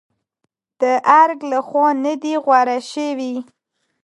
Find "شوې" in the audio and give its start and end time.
2.91-3.33